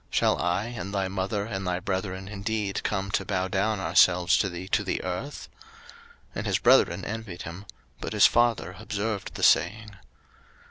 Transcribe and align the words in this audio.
Shall 0.09 0.39
I 0.41 0.65
and 0.65 0.95
thy 0.95 1.07
mother 1.09 1.45
and 1.45 1.67
thy 1.67 1.79
brethren 1.79 2.27
indeed 2.27 2.81
come 2.81 3.11
to 3.11 3.23
bow 3.23 3.47
down 3.47 3.79
ourselves 3.79 4.35
to 4.39 4.49
thee 4.49 4.67
to 4.69 4.83
the 4.83 5.03
earth? 5.03 5.47
01:037:011 6.29 6.29
And 6.37 6.47
his 6.47 6.57
brethren 6.57 7.05
envied 7.05 7.41
him; 7.43 7.65
but 7.99 8.13
his 8.13 8.25
father 8.25 8.77
observed 8.79 9.35
the 9.35 9.43
saying. 9.43 9.95